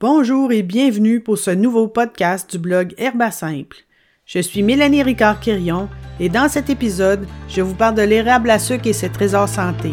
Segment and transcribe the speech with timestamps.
[0.00, 3.78] Bonjour et bienvenue pour ce nouveau podcast du blog Herba Simple.
[4.26, 5.88] Je suis Mélanie Ricard-Quirion
[6.20, 9.90] et dans cet épisode, je vous parle de l'érable à sucre et ses trésors santé.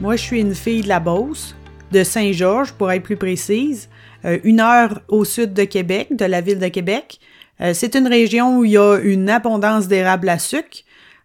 [0.00, 1.54] Moi, je suis une fille de la Beauce,
[1.92, 3.88] de Saint-Georges pour être plus précise,
[4.24, 7.20] euh, une heure au sud de Québec, de la ville de Québec.
[7.60, 10.78] Euh, c'est une région où il y a une abondance d'érable à sucre.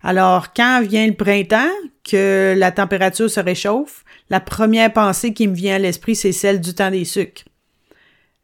[0.07, 1.71] Alors, quand vient le printemps,
[2.03, 6.61] que la température se réchauffe, la première pensée qui me vient à l'esprit, c'est celle
[6.61, 7.41] du temps des sucres.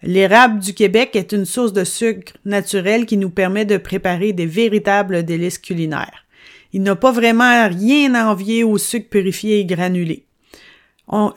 [0.02, 4.48] L'érable du Québec est une source de sucre naturel qui nous permet de préparer des
[4.48, 6.26] véritables délices culinaires.
[6.74, 10.26] Il n'a pas vraiment rien à envier au sucre purifié et granulé.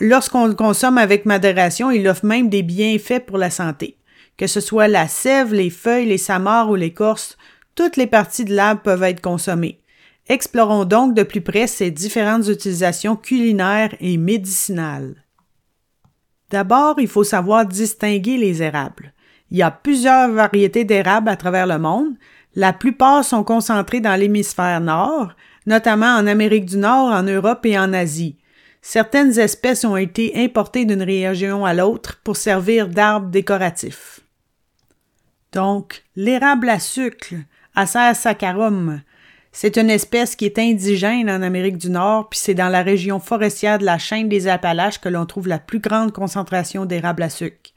[0.01, 3.99] Lorsqu'on le consomme avec modération, il offre même des bienfaits pour la santé.
[4.39, 7.37] Que ce soit la sève, les feuilles, les samars ou l'écorce,
[7.75, 9.81] toutes les parties de l'arbre peuvent être consommées.
[10.29, 15.17] Explorons donc de plus près ces différentes utilisations culinaires et médicinales.
[16.51, 19.13] D'abord, il faut savoir distinguer les érables.
[19.51, 22.15] Il y a plusieurs variétés d'érables à travers le monde.
[22.55, 25.33] La plupart sont concentrées dans l'hémisphère nord,
[25.67, 28.37] notamment en Amérique du Nord, en Europe et en Asie.
[28.81, 34.21] Certaines espèces ont été importées d'une région à l'autre pour servir d'arbres décoratifs.
[35.53, 37.35] Donc, l'érable à sucre,
[37.77, 39.01] Acer saccharum,
[39.57, 43.21] c'est une espèce qui est indigène en Amérique du Nord, puis c'est dans la région
[43.21, 47.31] forestière de la chaîne des Appalaches que l'on trouve la plus grande concentration d'érable à
[47.31, 47.71] sucre.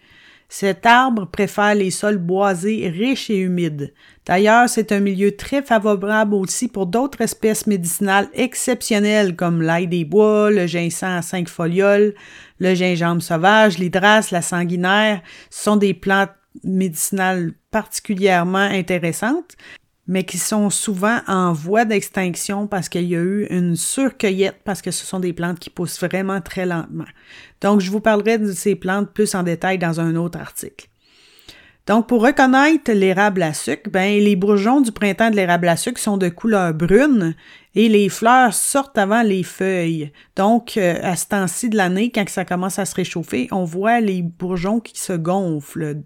[0.49, 3.93] Cet arbre préfère les sols boisés, riches et humides.
[4.25, 10.03] D'ailleurs, c'est un milieu très favorable aussi pour d'autres espèces médicinales exceptionnelles comme l'ail des
[10.03, 12.15] bois, le ginseng à cinq folioles,
[12.59, 15.21] le gingembre sauvage, l'hydrasse, la sanguinaire.
[15.51, 16.31] Ce sont des plantes
[16.63, 19.55] médicinales particulièrement intéressantes
[20.07, 24.81] mais qui sont souvent en voie d'extinction parce qu'il y a eu une surcueillette parce
[24.81, 27.05] que ce sont des plantes qui poussent vraiment très lentement.
[27.61, 30.87] Donc, je vous parlerai de ces plantes plus en détail dans un autre article.
[31.87, 36.01] Donc, pour reconnaître l'érable à sucre, ben, les bourgeons du printemps de l'érable à sucre
[36.01, 37.33] sont de couleur brune
[37.75, 40.11] et les fleurs sortent avant les feuilles.
[40.35, 44.01] Donc, euh, à ce temps-ci de l'année, quand ça commence à se réchauffer, on voit
[44.01, 46.01] les bourgeons qui se gonflent.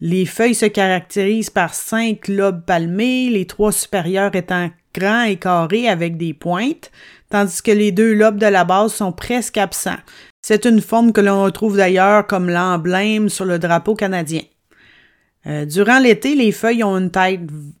[0.00, 5.88] Les feuilles se caractérisent par cinq lobes palmés, les trois supérieurs étant grands et carrés
[5.88, 6.90] avec des pointes,
[7.30, 9.98] tandis que les deux lobes de la base sont presque absents.
[10.40, 14.42] C'est une forme que l'on retrouve d'ailleurs comme l'emblème sur le drapeau canadien.
[15.46, 17.10] Euh, durant l'été, les feuilles ont une,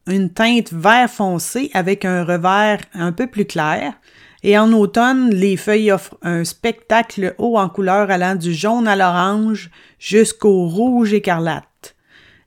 [0.06, 3.94] une teinte vert foncé avec un revers un peu plus clair.
[4.42, 8.96] Et en automne, les feuilles offrent un spectacle haut en couleur allant du jaune à
[8.96, 11.67] l'orange jusqu'au rouge écarlate.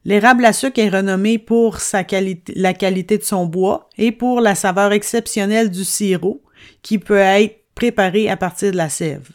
[0.04, 4.42] L'érable à sucre est renommé pour sa qualité, la qualité de son bois et pour
[4.42, 6.42] la saveur exceptionnelle du sirop
[6.82, 9.30] qui peut être préparé à partir de la sève.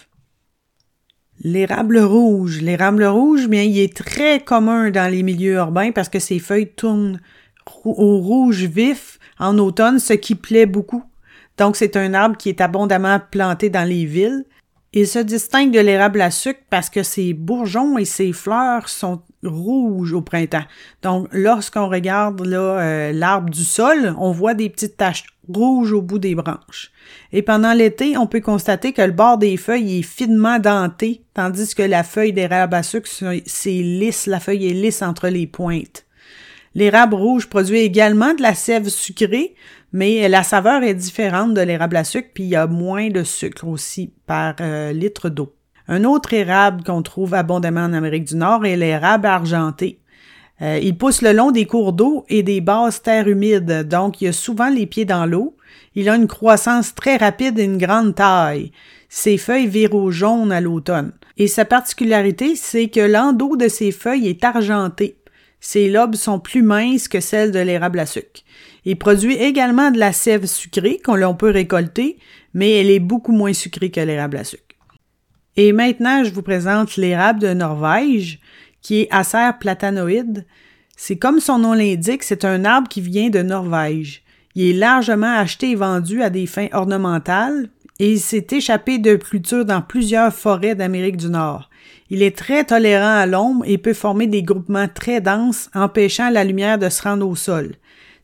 [1.42, 2.60] L'érable rouge.
[2.62, 6.72] L'érable rouge, bien, il est très commun dans les milieux urbains parce que ses feuilles
[6.72, 7.20] tournent
[7.84, 11.04] au rouge vif en automne, ce qui plaît beaucoup.
[11.58, 14.44] Donc, c'est un arbre qui est abondamment planté dans les villes.
[14.98, 19.20] Il se distingue de l'érable à sucre parce que ses bourgeons et ses fleurs sont
[19.44, 20.64] rouge au printemps.
[21.02, 26.18] Donc, lorsqu'on regarde euh, l'arbre du sol, on voit des petites taches rouges au bout
[26.18, 26.92] des branches.
[27.30, 31.74] Et pendant l'été, on peut constater que le bord des feuilles est finement denté, tandis
[31.74, 33.06] que la feuille d'érable à sucre,
[33.44, 36.06] c'est lisse, la feuille est lisse entre les pointes.
[36.74, 39.56] L'érable rouge produit également de la sève sucrée,
[39.96, 43.24] mais la saveur est différente de l'érable à sucre, puis il y a moins de
[43.24, 45.54] sucre aussi par euh, litre d'eau.
[45.88, 49.98] Un autre érable qu'on trouve abondamment en Amérique du Nord est l'érable argenté.
[50.60, 54.28] Euh, il pousse le long des cours d'eau et des basses terres humides, donc il
[54.28, 55.56] a souvent les pieds dans l'eau.
[55.94, 58.72] Il a une croissance très rapide et une grande taille.
[59.08, 61.12] Ses feuilles virent au jaune à l'automne.
[61.38, 65.16] Et sa particularité, c'est que l'endos de ses feuilles est argenté.
[65.58, 68.42] Ses lobes sont plus minces que celles de l'érable à sucre.
[68.86, 72.18] Il produit également de la sève sucrée qu'on peut récolter,
[72.54, 74.62] mais elle est beaucoup moins sucrée que l'érable à sucre.
[75.56, 78.38] Et maintenant, je vous présente l'érable de Norvège,
[78.82, 80.46] qui est Acer platanoïde.
[80.96, 84.22] C'est comme son nom l'indique, c'est un arbre qui vient de Norvège.
[84.54, 87.68] Il est largement acheté et vendu à des fins ornementales
[87.98, 91.70] et il s'est échappé de clôture dans plusieurs forêts d'Amérique du Nord.
[92.08, 96.44] Il est très tolérant à l'ombre et peut former des groupements très denses, empêchant la
[96.44, 97.74] lumière de se rendre au sol.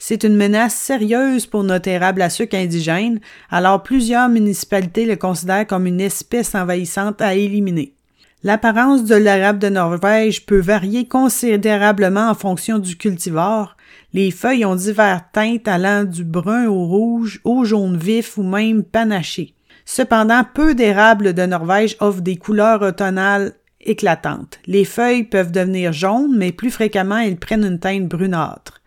[0.05, 3.21] C'est une menace sérieuse pour notre érable à sucre indigène,
[3.53, 7.95] alors plusieurs municipalités le considèrent comme une espèce envahissante à éliminer.
[8.43, 13.77] L'apparence de l'érable de Norvège peut varier considérablement en fonction du cultivar.
[14.13, 18.83] Les feuilles ont diverses teintes allant du brun au rouge, au jaune vif ou même
[18.83, 19.55] panaché.
[19.85, 24.59] Cependant, peu d'érables de Norvège offrent des couleurs automnales éclatantes.
[24.67, 28.82] Les feuilles peuvent devenir jaunes, mais plus fréquemment, elles prennent une teinte brunâtre.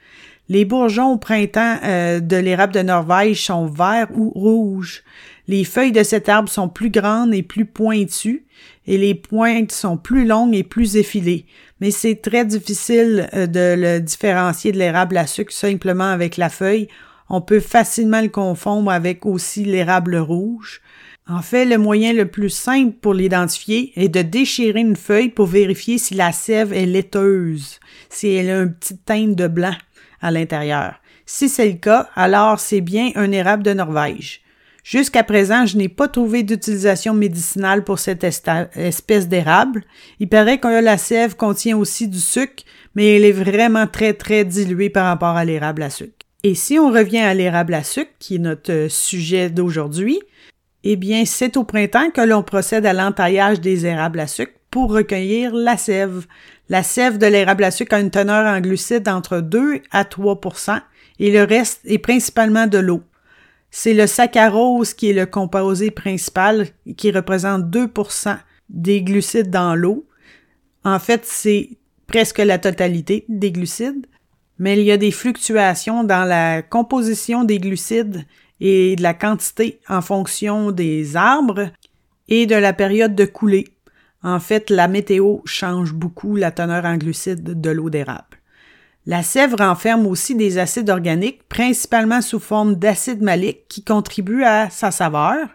[0.47, 5.03] Les bourgeons au printemps euh, de l'érable de Norvège sont verts ou rouges.
[5.47, 8.45] Les feuilles de cet arbre sont plus grandes et plus pointues,
[8.85, 11.45] et les pointes sont plus longues et plus effilées.
[11.81, 16.49] Mais c'est très difficile euh, de le différencier de l'érable à sucre simplement avec la
[16.49, 16.89] feuille.
[17.27, 20.81] On peut facilement le confondre avec aussi l'érable rouge.
[21.27, 25.47] En fait, le moyen le plus simple pour l'identifier est de déchirer une feuille pour
[25.47, 29.73] vérifier si la sève est laiteuse, si elle a une petite teinte de blanc
[30.21, 30.95] à l'intérieur.
[31.25, 34.41] Si c'est le cas, alors c'est bien un érable de Norvège.
[34.83, 39.83] Jusqu'à présent, je n'ai pas trouvé d'utilisation médicinale pour cette espèce d'érable.
[40.19, 42.63] Il paraît que la sève contient aussi du sucre,
[42.93, 46.13] mais elle est vraiment très très diluée par rapport à l'érable à sucre.
[46.43, 50.19] Et si on revient à l'érable à sucre, qui est notre sujet d'aujourd'hui,
[50.83, 54.91] eh bien, c'est au printemps que l'on procède à l'entaillage des érables à sucre pour
[54.91, 56.25] recueillir la sève.
[56.67, 60.81] La sève de l'érable à sucre a une teneur en glucides entre 2 à 3%
[61.19, 63.01] et le reste est principalement de l'eau.
[63.71, 66.67] C'est le saccharose qui est le composé principal
[66.97, 68.37] qui représente 2%
[68.67, 70.05] des glucides dans l'eau.
[70.83, 71.69] En fait, c'est
[72.05, 74.05] presque la totalité des glucides,
[74.59, 78.25] mais il y a des fluctuations dans la composition des glucides
[78.59, 81.69] et de la quantité en fonction des arbres
[82.27, 83.69] et de la période de coulée.
[84.25, 88.39] En fait, la météo change beaucoup la teneur en glucides de l'eau d'érable.
[89.05, 94.71] La sève renferme aussi des acides organiques, principalement sous forme d'acide malique, qui contribuent à
[94.71, 95.47] sa saveur.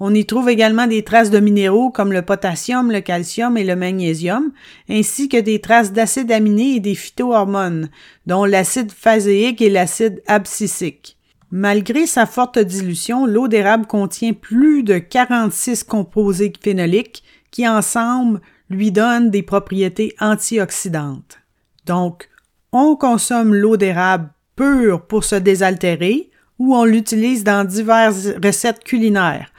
[0.00, 3.76] On y trouve également des traces de minéraux comme le potassium, le calcium et le
[3.76, 4.52] magnésium,
[4.88, 7.90] ainsi que des traces d'acides aminés et des phytohormones,
[8.24, 11.18] dont l'acide phaséique et l'acide abscisique.
[11.50, 17.22] Malgré sa forte dilution, l'eau d'érable contient plus de 46 composés phénoliques
[17.54, 21.38] qui ensemble lui donnent des propriétés antioxydantes.
[21.86, 22.28] Donc,
[22.72, 29.52] on consomme l'eau d'érable pure pour se désaltérer ou on l'utilise dans diverses recettes culinaires.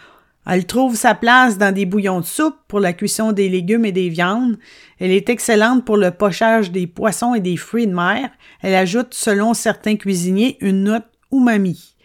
[0.46, 3.94] Elle trouve sa place dans des bouillons de soupe pour la cuisson des légumes et
[3.94, 4.58] des viandes.
[5.00, 8.30] Elle est excellente pour le pochage des poissons et des fruits de mer.
[8.62, 11.96] Elle ajoute, selon certains cuisiniers, une note umami.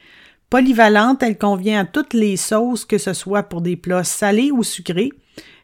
[0.51, 4.63] Polyvalente, elle convient à toutes les sauces, que ce soit pour des plats salés ou
[4.63, 5.11] sucrés.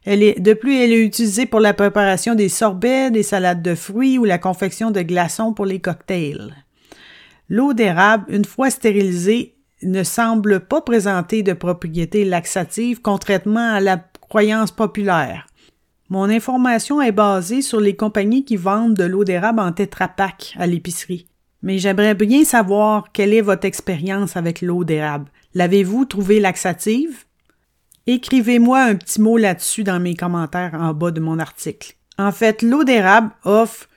[0.07, 3.75] Elle est, de plus, elle est utilisée pour la préparation des sorbets, des salades de
[3.75, 6.55] fruits ou la confection de glaçons pour les cocktails.
[7.49, 13.99] L'eau d'érable, une fois stérilisée, ne semble pas présenter de propriétés laxatives contrairement à la
[14.21, 15.49] croyance populaire.
[16.09, 20.69] Mon information est basée sur les compagnies qui vendent de l'eau d'érable en tétrapac à
[20.69, 21.27] l'épicerie.
[21.63, 25.27] Mais j'aimerais bien savoir quelle est votre expérience avec l'eau d'érable.
[25.55, 27.26] L'avez-vous trouvée laxative?
[28.07, 31.95] Écrivez-moi un petit mot là-dessus dans mes commentaires en bas de mon article.
[32.19, 33.89] En fait, l'eau d'érable offre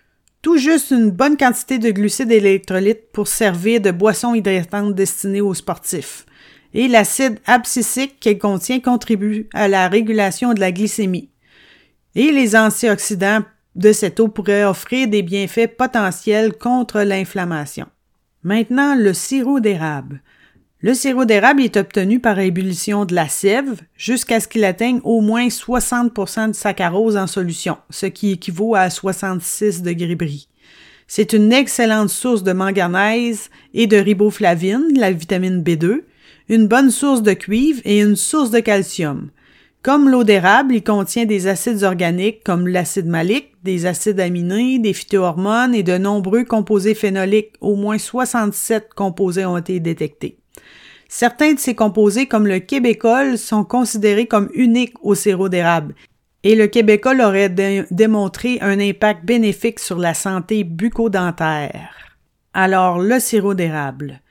[0.41, 5.41] tout juste une bonne quantité de glucides et d'électrolytes pour servir de boisson hydratante destinée
[5.41, 6.25] aux sportifs.
[6.73, 11.29] Et l'acide abscisique qu'elle contient contribue à la régulation de la glycémie.
[12.15, 13.44] Et les antioxydants
[13.75, 17.85] de cette eau pourraient offrir des bienfaits potentiels contre l'inflammation.
[18.44, 20.21] Maintenant, le sirop d'érable.
[20.81, 25.20] Le sirop d'érable est obtenu par ébullition de la sève jusqu'à ce qu'il atteigne au
[25.20, 30.48] moins 60% de saccharose en solution, ce qui équivaut à 66 degrés bris.
[31.06, 36.04] C'est une excellente source de manganèse et de riboflavine, la vitamine B2,
[36.48, 39.31] une bonne source de cuivre et une source de calcium.
[39.83, 44.94] Comme l'eau d'érable, il contient des acides organiques comme l'acide malique, des acides aminés, des
[44.94, 47.56] phytohormones et de nombreux composés phénoliques.
[47.59, 50.39] Au moins 67 composés ont été détectés.
[51.11, 55.95] Certains de ces composés, comme le québécol, sont considérés comme uniques au sirop d'érable,
[56.44, 61.95] et le québécol aurait démontré un impact bénéfique sur la santé bucco-dentaire.
[62.54, 64.21] Alors, le sirop d'érable.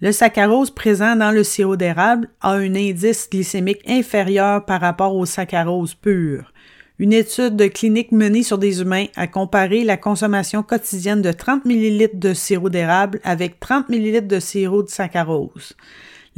[0.00, 5.26] Le saccharose présent dans le sirop d'érable a un indice glycémique inférieur par rapport au
[5.26, 6.52] saccharose pur.
[7.00, 11.64] Une étude de clinique menée sur des humains a comparé la consommation quotidienne de 30
[11.64, 15.74] ml de sirop d'érable avec 30 ml de sirop de saccharose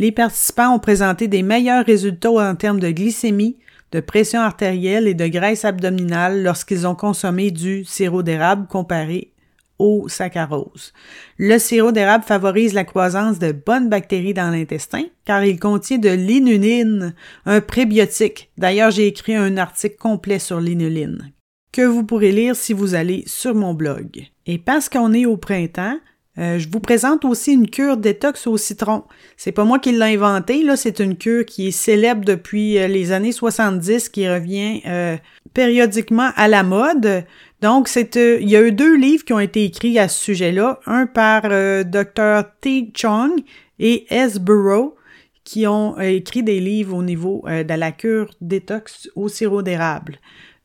[0.01, 3.59] les participants ont présenté des meilleurs résultats en termes de glycémie,
[3.93, 9.35] de pression artérielle et de graisse abdominale lorsqu'ils ont consommé du sirop d'érable comparé
[9.79, 10.95] au saccharose.
[11.37, 16.09] Le sirop d'érable favorise la croissance de bonnes bactéries dans l'intestin car il contient de
[16.09, 17.15] l'inuline,
[17.45, 18.51] un prébiotique.
[18.57, 21.31] D'ailleurs, j'ai écrit un article complet sur l'inuline
[21.73, 24.25] que vous pourrez lire si vous allez sur mon blog.
[24.47, 25.99] Et parce qu'on est au printemps,
[26.39, 29.03] Euh, je vous présente aussi une cure détox au citron.
[29.37, 32.87] C'est pas moi qui l'ai inventée, là, c'est une cure qui est célèbre depuis euh,
[32.87, 35.17] les années 70, qui revient euh,
[35.55, 37.25] périodiquement à la mode.
[37.63, 40.81] Donc, c'est, il y a eu deux livres qui ont été écrits à ce sujet-là,
[40.87, 42.45] un par Dr.
[42.61, 42.91] T.
[42.97, 43.33] Chong
[43.79, 44.39] et S.
[44.39, 44.95] Burrow,
[45.45, 50.19] qui ont écrit des livres au niveau de la cure détox au sirop d'érable.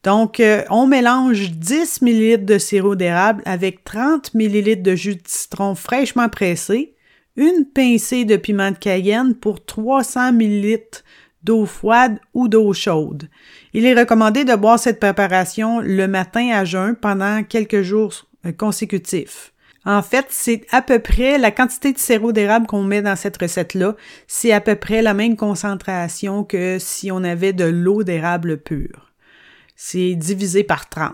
[0.05, 5.21] Donc, euh, on mélange 10 ml de sirop d'érable avec 30 ml de jus de
[5.25, 6.93] citron fraîchement pressé,
[7.35, 10.79] une pincée de piment de Cayenne pour 300 ml
[11.41, 13.29] d'eau froide ou d'eau chaude.
[13.73, 18.51] Il est recommandé de boire cette préparation le matin à jeun pendant quelques jours euh,
[18.51, 19.53] consécutifs.
[19.85, 23.37] En fait, c'est à peu près la quantité de sirop d'érable qu'on met dans cette
[23.37, 23.95] recette-là,
[24.27, 29.14] c'est à peu près la même concentration que si on avait de l'eau d'érable pure
[29.75, 31.13] c'est divisé par 30.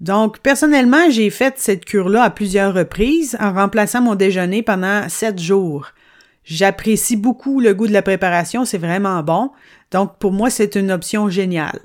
[0.00, 5.38] Donc, personnellement, j'ai fait cette cure-là à plusieurs reprises en remplaçant mon déjeuner pendant sept
[5.38, 5.88] jours.
[6.44, 9.50] J'apprécie beaucoup le goût de la préparation, c'est vraiment bon.
[9.90, 11.80] Donc, pour moi, c'est une option géniale.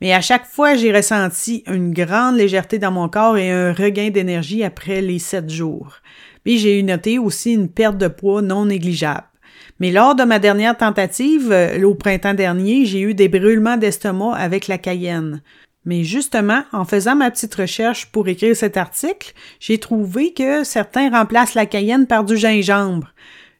[0.00, 4.10] Mais à chaque fois, j'ai ressenti une grande légèreté dans mon corps et un regain
[4.10, 5.96] d'énergie après les sept jours.
[6.44, 9.24] Puis j'ai noté aussi une perte de poids non négligeable.
[9.80, 14.34] Mais lors de ma dernière tentative, euh, au printemps dernier, j'ai eu des brûlements d'estomac
[14.34, 15.42] avec la cayenne.
[15.84, 21.10] Mais justement, en faisant ma petite recherche pour écrire cet article, j'ai trouvé que certains
[21.10, 23.08] remplacent la cayenne par du gingembre.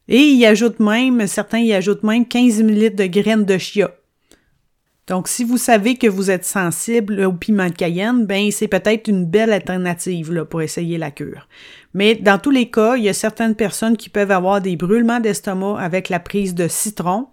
[0.08, 3.90] Et y ajoutent même, certains y ajoutent même 15 ml de graines de chia.
[5.06, 9.06] Donc, si vous savez que vous êtes sensible au piment de cayenne, ben c'est peut-être
[9.08, 11.46] une belle alternative là, pour essayer la cure.
[11.92, 15.20] Mais dans tous les cas, il y a certaines personnes qui peuvent avoir des brûlements
[15.20, 17.28] d'estomac avec la prise de citron.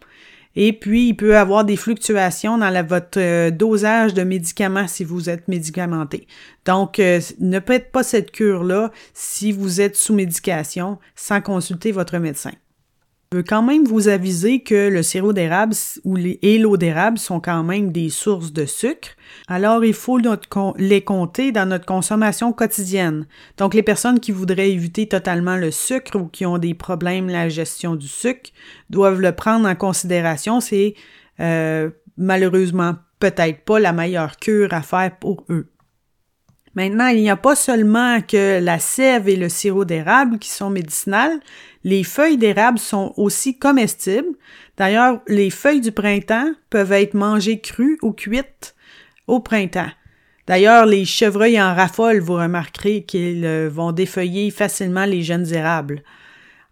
[0.58, 5.30] Et puis, il peut avoir des fluctuations dans votre euh, dosage de médicaments si vous
[5.30, 6.28] êtes médicamenté.
[6.66, 12.18] Donc, euh, ne faites pas cette cure-là si vous êtes sous médication sans consulter votre
[12.18, 12.52] médecin.
[13.34, 15.74] Je veux quand même vous aviser que le sirop d'érable
[16.42, 19.12] et l'eau d'érable sont quand même des sources de sucre.
[19.48, 20.20] Alors, il faut
[20.76, 23.26] les compter dans notre consommation quotidienne.
[23.56, 27.48] Donc, les personnes qui voudraient éviter totalement le sucre ou qui ont des problèmes la
[27.48, 28.52] gestion du sucre
[28.90, 30.60] doivent le prendre en considération.
[30.60, 30.96] C'est
[31.40, 35.72] euh, malheureusement peut-être pas la meilleure cure à faire pour eux.
[36.76, 40.70] Maintenant, il n'y a pas seulement que la sève et le sirop d'érable qui sont
[40.70, 41.40] médicinales,
[41.84, 44.36] les feuilles d'érable sont aussi comestibles.
[44.78, 48.76] D'ailleurs, les feuilles du printemps peuvent être mangées crues ou cuites
[49.28, 49.92] au printemps.
[50.48, 56.04] D'ailleurs, les chevreuils en raffolent, vous remarquerez qu'ils euh, vont défeuiller facilement les jeunes érables.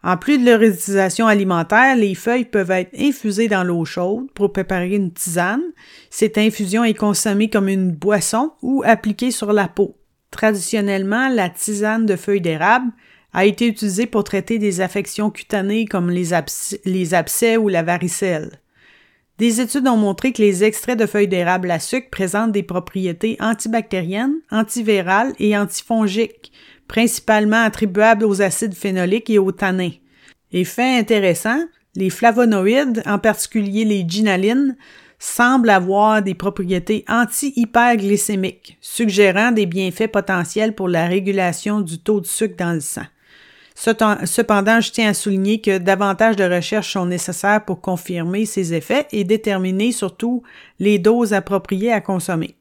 [0.02, 4.54] En plus de leur utilisation alimentaire, les feuilles peuvent être infusées dans l'eau chaude pour
[4.54, 5.62] préparer une tisane.
[6.10, 9.98] Cette infusion est consommée comme une boisson ou appliquée sur la peau.
[10.32, 12.92] Traditionnellement, la tisane de feuilles d'érable
[13.34, 18.62] a été utilisée pour traiter des affections cutanées comme les, abcès ou la varicelle.
[19.40, 23.38] Des études ont montré que les extraits de feuilles d'érable à sucre présentent des propriétés
[23.40, 26.52] antibactériennes, antivirales et antifongiques,
[26.90, 29.94] principalement attribuables aux acides phénoliques et aux tanins.
[30.52, 31.64] Effet intéressant,
[31.96, 34.76] les flavonoïdes, en particulier les ginalines,
[35.20, 42.26] semblent avoir des propriétés anti-hyperglycémiques, suggérant des bienfaits potentiels pour la régulation du taux de
[42.26, 43.06] sucre dans le sang.
[43.82, 49.08] Cependant, je tiens à souligner que davantage de recherches sont nécessaires pour confirmer ces effets
[49.14, 50.44] et déterminer surtout
[50.80, 52.58] les doses appropriées à consommer.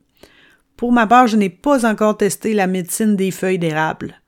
[0.77, 4.21] Pour ma part, je n'ai pas encore testé la médecine des feuilles d'érable.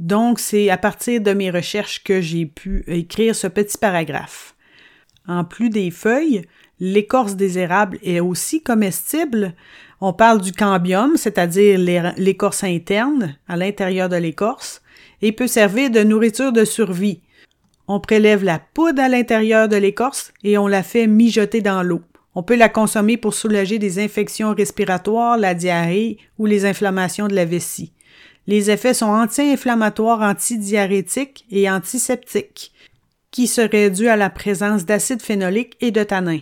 [0.00, 4.56] Donc, c'est à partir de mes recherches que j'ai pu écrire ce petit paragraphe.
[5.28, 6.42] En plus des feuilles,
[6.80, 9.54] l'écorce des érables est aussi comestible.
[10.00, 11.78] On parle du cambium, c'est-à-dire
[12.16, 14.82] l'écorce interne à l'intérieur de l'écorce,
[15.22, 17.20] et peut servir de nourriture de survie.
[17.88, 22.02] On prélève la poudre à l'intérieur de l'écorce et on la fait mijoter dans l'eau.
[22.34, 27.34] On peut la consommer pour soulager des infections respiratoires, la diarrhée ou les inflammations de
[27.34, 27.92] la vessie.
[28.46, 32.72] Les effets sont anti-inflammatoires, antidiarrhétiques et antiseptiques,
[33.30, 36.40] qui seraient dus à la présence d'acide phénolique et de tanins.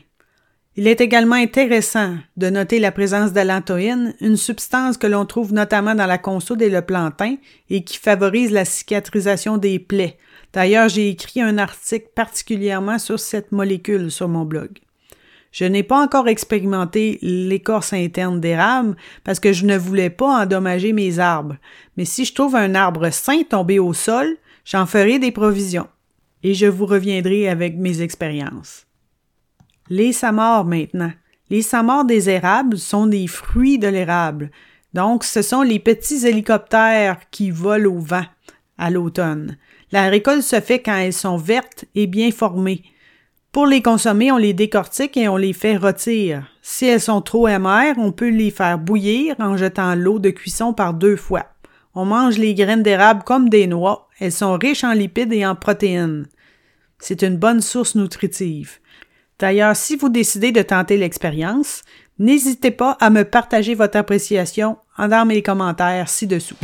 [0.81, 5.97] Il est également intéressant de noter la présence d'allantoïne, une substance que l'on trouve notamment
[5.97, 7.35] dans la consoude et le plantain
[7.69, 10.19] et qui favorise la cicatrisation des plaies.
[10.53, 14.79] D'ailleurs, j'ai écrit un article particulièrement sur cette molécule sur mon blog.
[15.51, 18.95] Je n'ai pas encore expérimenté l'écorce interne d'érable
[19.25, 21.57] parce que je ne voulais pas endommager mes arbres.
[21.97, 25.89] Mais si je trouve un arbre sain tombé au sol, j'en ferai des provisions.
[26.45, 28.88] Et je vous reviendrai avec mes expériences.
[29.91, 31.13] Les samars maintenant.
[31.51, 34.51] Les samars des érables sont des fruits de l'érable.
[34.93, 38.25] Donc, ce sont les petits hélicoptères qui volent au vent.
[38.81, 39.57] à l'automne.
[39.91, 42.85] La récolte se fait quand elles sont vertes et bien formées.
[43.51, 46.47] Pour les consommer, on les décortique et on les fait rôtir.
[46.63, 50.73] Si elles sont trop amères, on peut les faire bouillir en jetant l'eau de cuisson
[50.75, 51.47] par deux fois.
[51.95, 54.09] On mange les graines d'érable comme des noix.
[54.21, 56.27] Elles sont riches en lipides et en protéines.
[57.01, 58.79] C'est une bonne source nutritive.
[59.39, 61.83] D'ailleurs, si vous décidez de tenter l'expérience,
[62.19, 66.57] n'hésitez pas à me partager votre appréciation dans mes commentaires ci-dessous.